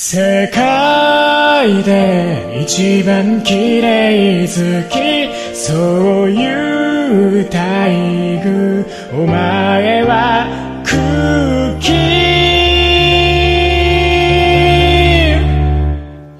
[0.00, 5.28] 世界で一番綺麗好き。
[5.56, 5.74] そ
[6.26, 7.58] ういう待
[8.46, 8.86] 遇。
[9.12, 10.46] お前は
[10.84, 11.88] 空気。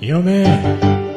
[0.06, 1.07] 読め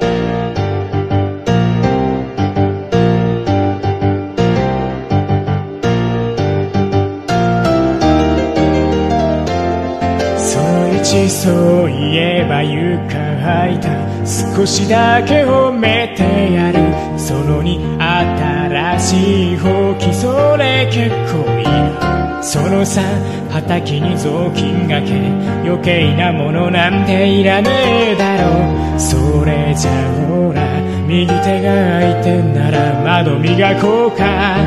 [11.32, 13.90] そういえば床履いた。
[14.58, 16.80] 少しだけ褒めてやる。
[17.18, 21.66] その2新しいほうきそれ結構いい。
[22.44, 25.14] その3畑に雑巾がけ。
[25.64, 27.70] 余計なものなんていらね
[28.12, 29.00] えだろう。
[29.00, 29.92] それじゃ
[30.28, 30.62] ほら
[31.08, 34.58] 右手が空いてんなら窓磨こうか。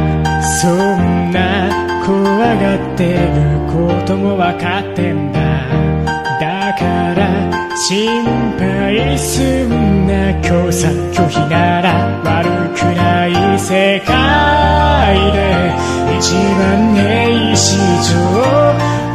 [0.61, 3.19] そんな怖がってる
[3.69, 5.94] ことも分かってんだ。
[7.87, 8.25] 心
[8.57, 15.75] 配すんな今日さ拒否なら悪くない世界で
[16.17, 18.25] 一番ね市場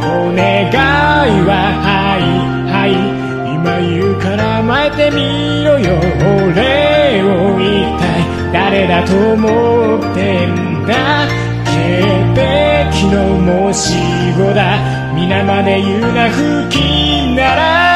[0.06, 1.50] お願いは
[1.82, 2.22] はい
[2.70, 2.94] はい
[3.56, 5.98] 今言うから待ってみろよ。
[6.54, 8.52] 俺を言いたい。
[8.52, 9.48] 誰だと思
[9.98, 11.26] ってんだ。
[11.64, 11.74] 潔
[12.92, 14.78] 癖の申し子だ。
[15.12, 17.89] 皆まで言うな不気なら。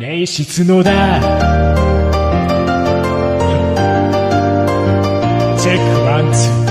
[0.00, 1.20] 霊質のだ。
[5.60, 6.70] チェックワンツー。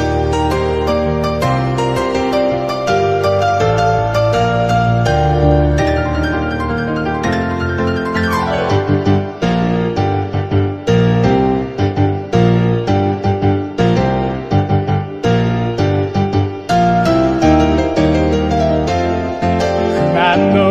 [20.59, 20.68] そ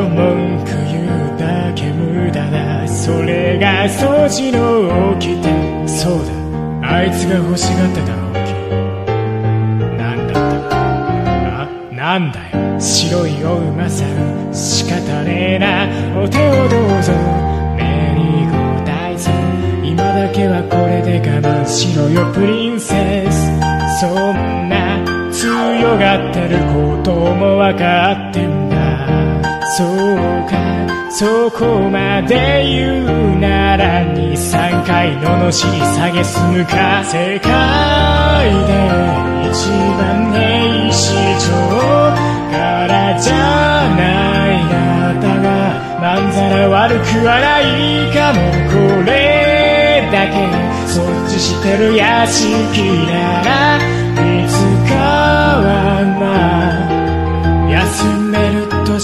[3.88, 6.18] 掃除の掟そう
[6.82, 8.36] だあいつが欲しがってたほうき
[9.96, 15.88] なんだったあなんだよ白いお馬さん仕方ねえな
[16.22, 17.12] お手をどうぞ
[17.76, 19.30] メリーゴーダイズ
[19.84, 23.46] 今だけはこれで我慢しろよプリンセス
[24.00, 28.76] そんな強がってることも分かってんだ
[29.76, 29.86] そう
[30.48, 32.97] かそこまで言う
[33.68, 37.50] なら23回ののしり下げすむか世界
[38.66, 38.72] で
[39.44, 39.68] 一
[39.98, 41.76] 番ね市場
[42.50, 43.34] からじゃ
[43.94, 44.00] な
[44.48, 45.46] いあたが
[46.00, 48.40] まんざら悪くはないかも
[48.72, 50.48] これだけ
[50.88, 54.56] そっちしてる屋敷ならいつ
[54.88, 55.68] かは
[56.18, 56.24] ま
[56.88, 58.98] あ休めると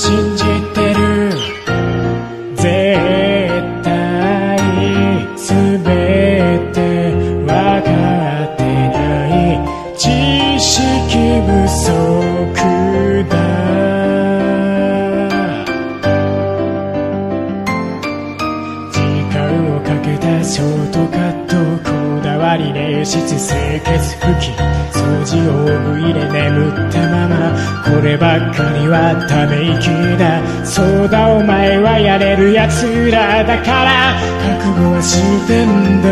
[20.44, 21.56] ショートカット
[21.88, 21.90] こ
[22.22, 24.50] だわり冷湿清潔拭き
[24.92, 27.34] 掃除を入れ眠ったまま
[27.82, 29.88] こればっかりはため息
[30.18, 30.42] だ。
[30.64, 34.20] そうだお前はやれるやつらだから
[34.60, 36.08] 覚悟はしてんだ。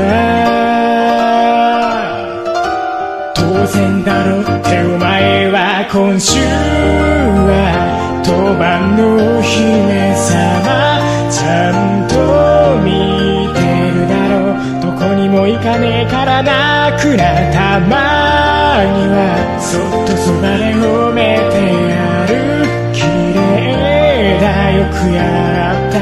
[3.34, 10.91] 当然だろってお前は今週は当番のお姫様。
[16.06, 21.54] からなくなたまにはそっとそばで褒めて
[21.90, 22.32] やる
[22.92, 23.00] 綺
[23.34, 25.20] 麗だよくや
[25.88, 25.94] った。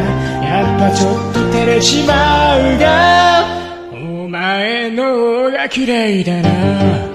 [0.44, 2.12] やっぱちょっと照れちま
[2.58, 3.44] うが
[3.92, 7.09] お前の方が綺麗だな。